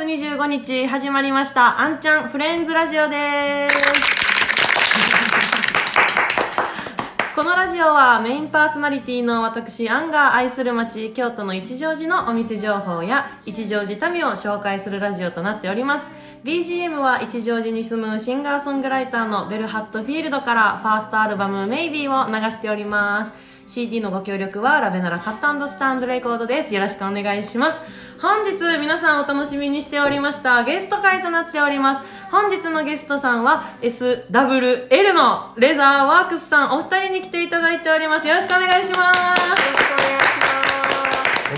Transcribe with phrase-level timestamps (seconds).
[0.00, 3.76] 月25日始まりました、あんちゃんフレンズラジオです。
[7.36, 16.06] このラジオはメインパーソナリティの私、アンが愛する街、京都の一乗寺のお店情報や一乗寺民を紹介するラジオとなっております。
[16.44, 23.32] BGM は一乗寺に住むシンガーソングライターのベルハットフィールドからファーストアルバム Maybe を流しております。
[23.70, 26.74] CD のご協力はラベナラカットスタンドレコードです。
[26.74, 27.80] よろしくお願いします。
[28.20, 32.26] 本日皆さんお楽しみにしておりましたゲスト会となっております。
[32.32, 38.26] 本日のゲストさんは SWL のレザーワークスさんお二人に来ていただいております。
[38.26, 39.20] よろしくお願いします。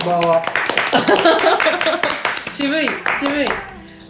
[0.05, 0.43] こんばんは。
[2.55, 2.87] 渋い
[3.21, 3.47] 渋い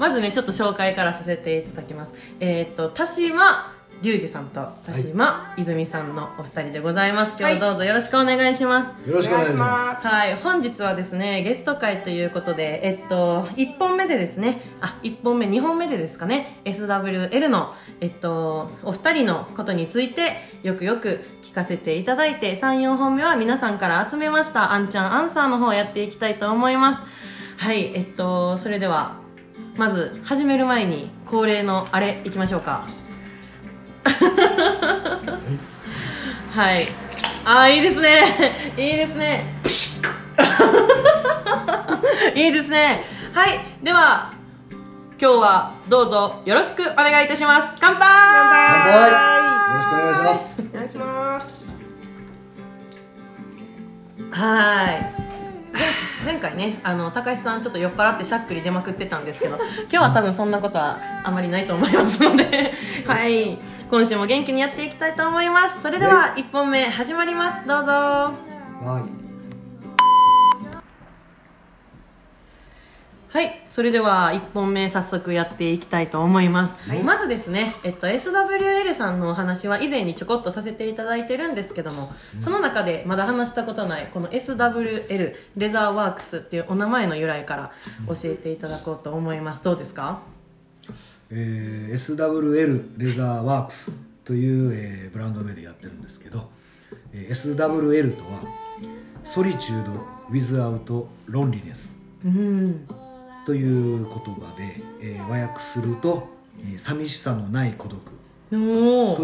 [0.01, 3.73] まずねちょっと紹介からさせていただきますえっ、と田島
[4.03, 7.37] 隆二さんと田島泉さんのお二人でございます。
[7.39, 9.09] 今日はどうぞよろしくお願いします。
[9.09, 10.05] よろしくお願いします。
[10.05, 20.33] はい、本日はですねゲスト会ということで、えっと、1本目でですねあ1本目2本目でですかね SWL の、えっと、お二人のことについて
[20.65, 27.03] よくよく聞かせていただいて34本目は皆さんから集めましたあんちゃんアンサーの方をやっていきたいと思います。
[27.59, 27.93] はい。
[27.95, 29.15] えっとそれでは
[29.77, 33.02] まず始める前に恒例のあれいきましょうか
[36.55, 36.83] はい。
[37.45, 38.75] あーいいですね。
[38.77, 39.55] いいですね。
[42.35, 43.05] いいですね。
[43.33, 43.61] はい。
[43.83, 44.33] では
[45.21, 47.75] 今日はどうぞよろしくお願いいたします。
[47.81, 48.01] 乾杯。
[48.01, 49.13] 乾杯。
[49.73, 50.51] よろしくお願いします。
[50.73, 51.47] お願いします
[54.31, 55.22] はーい
[56.25, 62.73] 前前回ねあの高橋さんちょっと酔っ払ってしゃっくり出まくってたんですけど今日は多分そんなことはあまりないと思いますので
[63.07, 63.59] はい。
[63.91, 65.83] 今週も元気にやっていきたいと思います。
[65.83, 67.67] それでは1本目始まります。
[67.69, 67.91] どうぞ。
[67.93, 68.33] は
[69.07, 69.22] い。
[73.33, 87.73] はい、それでは1本目早速やっていきたいと思います、まずですね、えっと、SWL さんのお話は以前にちょこっとさせていただいてるんですけども、その中でまだ話したことないこの SWL レザーワークスっていうお名前の由来から
[88.07, 89.65] 教えていただこうと思います。
[89.65, 90.21] どうですか？
[91.31, 93.91] えー SWL レザーワークス
[94.25, 96.51] という、えーブランド名でやってるんですけど、
[97.15, 98.43] えー SWL とは
[99.25, 102.87] ソリチュード・ウィズ・アウト・ロンリネスうん
[103.45, 106.29] という言葉で、えー和訳すると、
[106.61, 108.01] えー寂しさのない孤独
[108.51, 108.57] と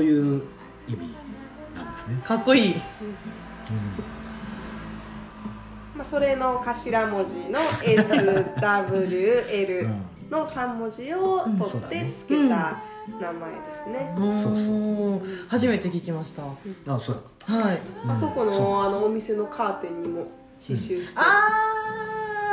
[0.03, 0.43] いう
[0.89, 0.99] 意味
[1.77, 2.21] なんですね。
[2.25, 2.75] かっこいい。
[5.97, 9.89] まあ、それの頭文字の SWL
[10.31, 12.79] の3文字をうん取ってつけた
[13.21, 14.57] 名前ですね、おーそう
[15.23, 16.43] そ初めて聞きました。
[16.43, 16.47] あ、
[17.01, 17.53] そうやった。
[17.69, 17.81] はい。
[18.09, 20.27] あそこのあのお店のカーテンにも
[20.61, 21.68] 刺繍して、ああ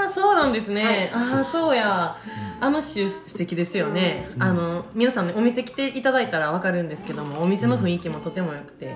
[0.09, 1.37] そうなんですね、はい。
[1.37, 2.17] ああそうや、
[2.61, 8.95] あの詩素敵ですよね、あの皆さんねお店来ていただいたら分かるんですけどもお店の雰囲気もとても良くて、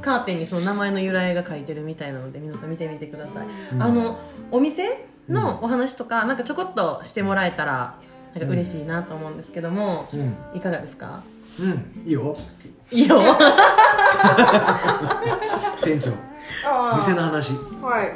[0.00, 3.46] カーテンにその名前の由来が書いてるみたいなので皆さん見てみてください、
[3.78, 4.18] あの
[4.50, 7.96] お店のお話とかなんかちょこっとしてもらえたら
[8.34, 10.36] なんか嬉しいなと思うんですけども、うん。
[10.54, 11.22] いかがですか？
[11.60, 12.36] うん、いいよ。
[12.90, 13.22] いいよ。
[15.84, 16.10] 店長。
[16.96, 17.52] 店の話。
[17.80, 18.12] はい、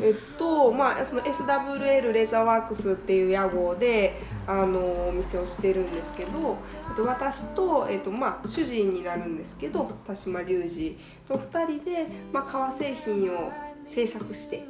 [0.00, 6.56] えっとまあその SWL レザーワークスっていう屋号であのお店をしてるんですけど、
[6.88, 10.98] えっと、私と、えっとまあ、主人になるんですけど田島隆二
[11.28, 13.52] の2人で、まあ、革製品を
[13.86, 14.64] 製作して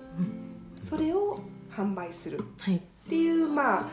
[0.89, 1.39] それを
[1.71, 2.77] 販売するはい。
[2.77, 3.87] っていうまあ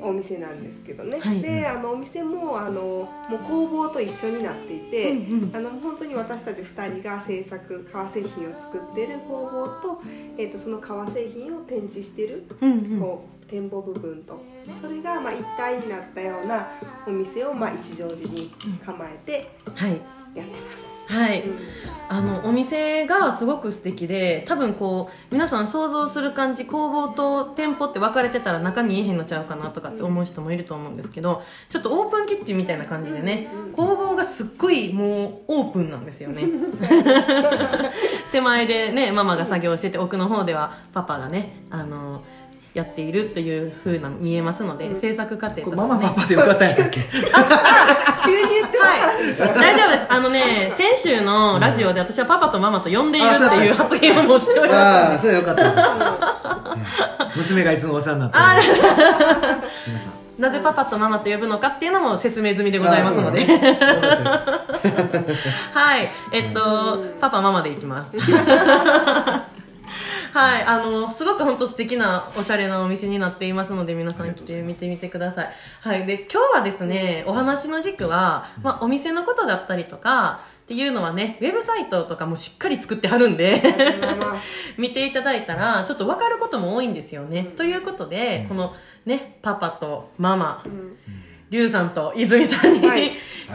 [0.00, 1.40] お店なんですけどね、はい。
[1.40, 5.56] であのお店もあのもう工房と一緒になっていて、うんうん。
[5.56, 10.02] あの本当に私たち2人が制作革製品を作ってる工房と,、
[10.38, 13.00] えー、とその革製品を展示してる、うんうん。
[13.00, 14.40] こう展望部分と
[14.80, 16.68] それがまあ一体になったような
[17.06, 18.50] お店をまあ一乗寺に
[18.84, 20.00] 構えてはい。
[20.34, 20.86] やってます。
[20.86, 20.99] はい、
[21.46, 21.80] うん。
[22.12, 36.48] あのお店がすごく素敵で多分こう皆さん想像する感じ工房と店舗って分かれてたら中見えへんのちゃうかなとかって思う人もいると思うんですけどちょっとオープンキッチンみたいな感じでね工房がすっごいもうオープンなんですよね。
[38.32, 42.24] 手前でねママが作業してて奥の方ではパパがねあの
[42.74, 45.88] やっているという風な見えますので、制作過程ことかね。
[45.88, 47.00] マパパでよかったんやっけ？
[48.24, 49.36] 急に言ってもらってい。
[49.36, 50.06] 大丈夫です。
[50.08, 54.80] あのね先週のラジオで私はパパとママと呼んでいるっていう発言をもうしております。
[54.80, 55.62] ああ、それはよかった。
[55.62, 56.80] はい
[57.36, 58.42] 娘がいつもお世話になってる。
[58.44, 58.54] あ
[59.86, 60.42] 皆さん。
[60.42, 65.36] なぜパパとママと呼ぶのかっていうのも説明済みでございますので、あそうなのよかったよ
[65.74, 66.08] はい。
[66.32, 68.16] えっとパパママでいきます
[70.32, 75.50] はい、あの、すごく本当素敵なおしゃれなお店になっていますので、皆さん行って見てみてください。
[75.80, 83.60] はい、で、今日はですね、お話の軸は、まあ、お店のことだったりとか、っていうのはね、ウェブサイトとかもしっかり作ってはるんで、
[84.78, 87.42] 見ていただいたら、ちょっと分かることも多いんですよね。
[87.56, 88.74] ということで、この
[89.04, 90.96] ね、パパとママ、うん
[91.50, 93.10] リュウさんと泉さんに、はい。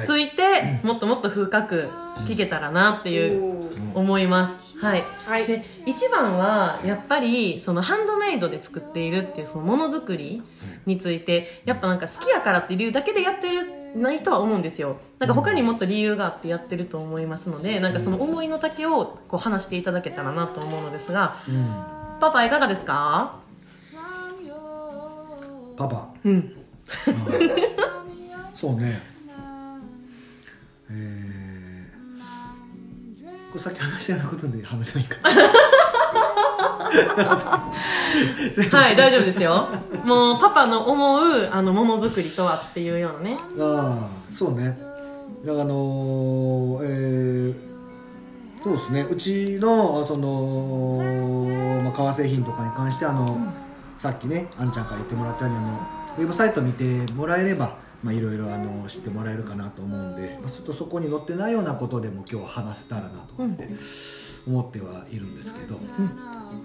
[0.05, 1.89] ついて、もっともっと深く
[2.25, 4.59] 聞けたらなっていう思います。
[4.81, 5.03] はい。
[5.25, 5.47] はい。
[5.47, 10.43] で、一番は、やっぱり、そのハンドメイドで作っているっていう、そのものづくり
[10.85, 13.65] について、やっぱなんか好きやからっていう理由だけでやってる、
[13.95, 14.97] ないとは思うんですよ。
[15.19, 21.69] なんか他にもっと理由があってやってると思いますので、なんかその思いの丈をこう話していただけたらなと思うのですが、うん。
[22.19, 23.39] パパいかがですか？
[25.77, 26.09] パパ。
[26.25, 26.64] うん。
[28.53, 29.01] そうね。
[30.89, 35.17] えー、これさっき話したようなことで話せばいいか
[38.77, 39.67] はい、大丈夫ですよ。
[40.05, 43.37] もう、パパの思う、あの、ものづくりとはっていうようなね。
[43.59, 44.77] ああそうね。
[45.45, 47.75] だからあのーえー
[48.63, 49.05] そうですね。
[49.07, 50.99] うちのその、
[51.83, 53.53] まあ、革製品とかに関してあの、
[54.01, 55.79] さっきねあんちゃんから言ってもらったようにあの
[56.17, 63.67] ウェブサイト見てもらえればまあいろいろあの知ってもらえるかなと思うんで、まあ、ちょっとそこに載ってないようなことでも今日は話せたらなと思って、
[64.47, 65.75] 思ってはいるんですけど、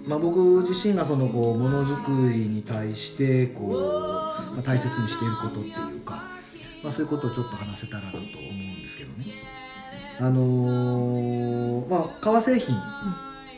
[0.05, 0.39] まあ、僕
[0.69, 6.23] 自身がそのこうものづくりに対してこう、まあ、大切にしていることっていうか、
[6.83, 9.25] まあ、そういうことをちょっと話せたらなと思うんですけどね。
[10.19, 12.77] あのーまあ革製品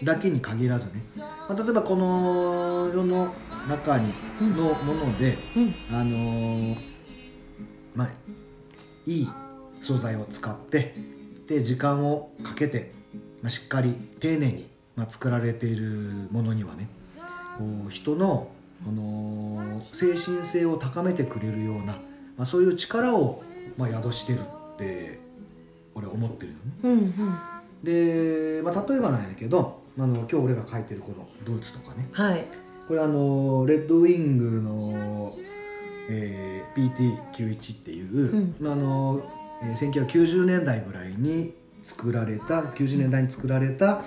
[0.03, 3.33] だけに限らずね、まあ、例えばこの世の
[3.67, 4.13] 中に
[4.55, 5.75] のもので、うん。
[5.91, 6.77] あのー
[7.95, 8.09] まあ
[9.05, 9.29] いい
[9.81, 10.95] 素材を使って
[11.47, 12.91] で時間をかけて、
[13.41, 16.87] まあ、しっかり丁寧に、まあ、作られているものにはね
[17.57, 18.49] こう人の、
[18.87, 21.93] あのー精神性を高めてくれるような、
[22.37, 23.43] まあ、そういう力を、
[23.77, 25.19] まあ、宿してるって
[25.93, 26.59] 俺は思ってるよね。
[26.83, 26.91] うん。
[26.91, 27.13] うん。
[27.83, 32.45] で、まあ、例えばなんやけどあの今日俺が書いてるこのブーツとかねはい。
[32.87, 35.33] これあのレッドウィングの、
[36.09, 39.21] えー PT91 っていう、あの
[39.61, 41.53] えー1990年代ぐらいに
[41.83, 44.03] 作られた90年代に作られた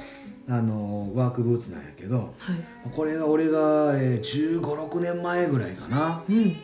[0.48, 2.90] あのワークブーツなんやけどはい。
[2.92, 6.56] これが俺が、えー、1 5 6年前ぐらいかなうん。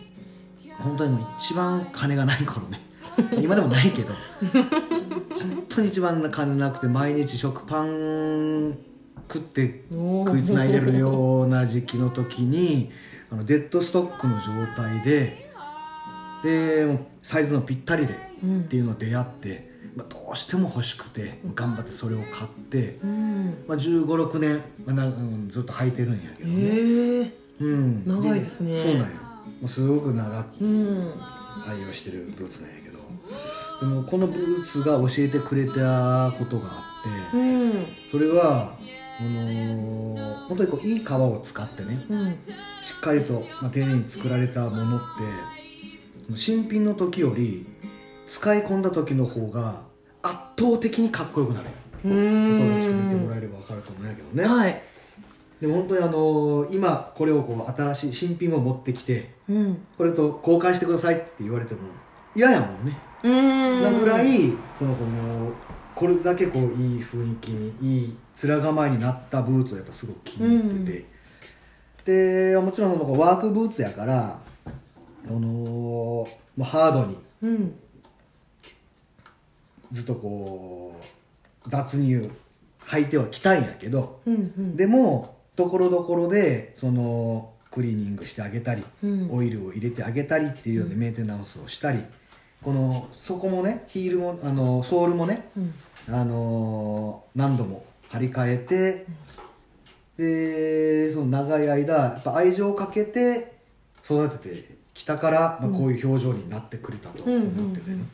[0.79, 2.81] 本当にもう一番金がない頃ね
[3.41, 4.15] 今でもないけど
[4.53, 8.77] 本当に一番金なくて毎日食パン
[9.33, 12.91] 食って食いつないでるような時期の時に
[13.31, 15.51] あのデッドストックの状態で
[16.43, 23.65] でサイズのぴったりでうんっていうのを出会って、まあ、どうしても欲しくて頑張ってそれを買って、うん。
[23.69, 27.33] まあ、1 5 6年、まあなうん、ずっと履いてるんやけどね。
[27.61, 29.07] うん、長いですねそうなんよ
[29.61, 31.15] もうすごく長くうん。
[31.65, 32.99] 愛用してるブーツなんやけど
[33.81, 37.01] でもこのブーツが教えてくれたことがあ
[37.31, 37.87] ってうん。
[38.11, 38.73] それは
[39.21, 40.13] あのー
[40.49, 42.31] 本当にこういい革を使ってねうん。
[42.81, 47.67] しっかりと、まあ、丁寧に作られたものって新品の時より
[48.27, 49.83] 使い込んだ時の方が
[50.23, 51.67] 圧倒的にかっこよくなる
[52.05, 53.31] うこれをちょっと見てもん。
[53.31, 54.83] らえれば分かると思うんやけどね、はい。
[55.61, 59.79] でも本当にあのー今これをこう新しい新品を持ってきてうん。
[59.97, 61.81] これと交換してくださいって言われても
[62.35, 63.83] 嫌やもんねうん。
[63.83, 65.53] なぐらいそのこの
[66.03, 66.69] これだけこういい
[67.01, 71.07] 雰囲気にいい面構えになったブーツをやっぱすごく気に入って
[72.05, 74.41] て、でもちろんそのワークブーツやから
[75.25, 76.27] あのも
[76.59, 77.79] うハードにうん。
[79.93, 81.01] ずっとこ
[81.65, 82.29] う雑に
[82.87, 84.35] 履いてはきたいんやけどうん。
[84.35, 84.77] うん。
[84.77, 92.03] でもところどころでそのクリーニングしてあげたり、うんオイルを入れてあげたりっていうようなメンテナンスをしたり
[92.63, 95.75] この底もねヒールもあのソールもねうん。
[96.09, 99.07] あのー何度も張り替えて、
[100.19, 103.55] でその長い間やっぱ愛情をかけて
[104.05, 108.05] 育ててきたから、まあ、こういう表情になってくれたと思っててね、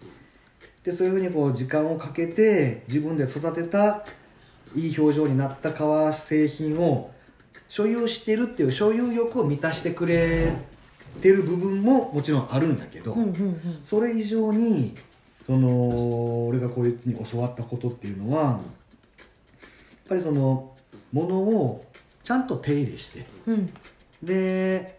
[0.85, 4.05] でそういうふうにこう時間をかけて自分で育てた
[4.76, 7.11] いい表情になった革製品を
[7.69, 10.52] 所有してるっていう所有欲を満たしてくれ
[11.21, 13.23] てる部分ももちろんあるんだけど、うん。
[13.23, 13.79] うん。
[13.83, 14.97] それ以上に
[15.47, 18.59] その俺がこいつに教わったことっていうのはやっ
[20.09, 20.75] ぱりその
[21.12, 21.85] ものを
[22.23, 23.73] ちゃんと手入れしてうん。
[24.23, 24.99] で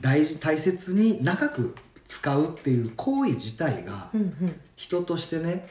[0.00, 1.74] 大事大切に長く
[2.06, 4.20] 使うっていう行為自体がうん。
[4.20, 4.60] うん。
[4.76, 5.68] 人としてね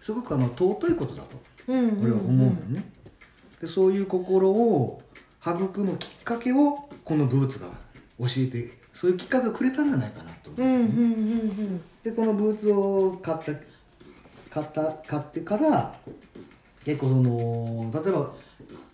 [0.00, 1.28] すごくあの尊いことだと
[1.68, 2.02] うん。
[2.02, 2.84] 俺は思うよね。
[3.60, 5.02] でそういう心を
[5.42, 7.68] 育むきっかけをこのブーツが
[8.20, 11.82] 教えてそういうきっかけをくれたんじゃないかなと思って、うんうんうん。
[12.02, 13.52] でこのブーツを買った
[14.50, 15.94] 買った買ってから
[16.84, 18.32] 結構その例えば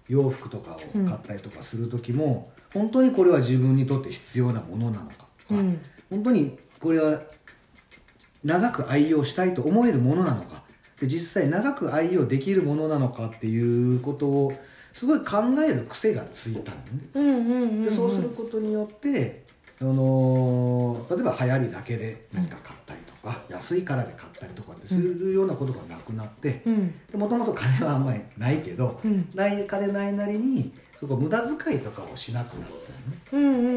[0.08, 5.80] 洋服とかを買ったりとかする時も、本当にこれは自分にとって必要なものなのかとか、うん。
[6.10, 7.20] 本当にこれは
[8.44, 10.62] 長く愛用したいと思えるものなのか
[11.00, 14.52] で実際長く愛用できるものなのかっていうことを
[14.96, 16.82] すごい考える癖がついたのね。
[17.14, 17.84] うんうんうんうん。
[17.84, 19.44] でそうすることによって、
[19.78, 26.94] あのー例えば流行りだけで何か買ったりとか、安いからで買ったりとかするようなことがなくなってうん。
[27.12, 29.28] もともと金はあんまりないけど、うん。
[29.34, 33.18] ない金ないなりにそこ無駄遣いとかをしなくなったよね。
[33.32, 33.68] うんうんう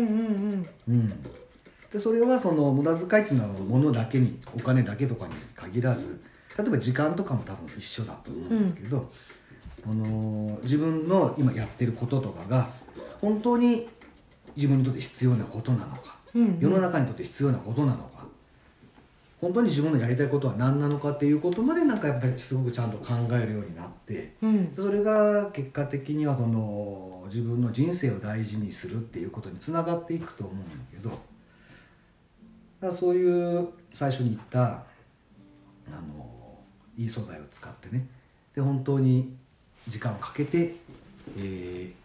[0.61, 1.23] んうん、
[1.91, 6.21] でそれはその無駄遣いっていうのは物だけにお金だけとかに限らず
[6.57, 9.11] 例えば時間とかも多分一緒だと思うんだけど、
[9.85, 12.69] あのー自分の今やってることとかが
[13.21, 13.87] 本当に
[14.55, 18.09] 自分にとって必要なことなのか、うんうん世の中にとって必要なことなのか
[19.41, 24.35] 本当に自分のやりたいことは何なのかっていうことまでなんかやっぱりすごくちゃんと考えるようになって。
[24.41, 31.19] うんそれが結果的にはその自分の人生を大事にするっていうことにつながっていくと思うんだけど
[32.81, 34.83] だそういう最初に言ったあ
[35.91, 36.29] の
[36.97, 38.07] いい素材を使ってね
[38.55, 39.35] で本当に
[39.87, 40.75] 時間をかけて、
[41.37, 41.99] えー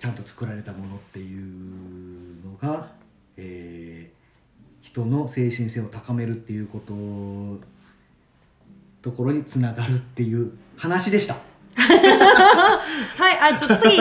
[0.00, 2.88] ちゃんと作られたものっていうのが、
[3.36, 4.18] えー
[4.80, 6.94] 人の精神性を高めるっていうこと
[9.02, 11.34] ところにつながるっていう話でした。
[11.76, 13.96] はいあと次